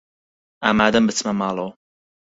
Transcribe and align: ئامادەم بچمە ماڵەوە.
ئامادەم 0.65 1.03
بچمە 1.09 1.33
ماڵەوە. 1.39 1.67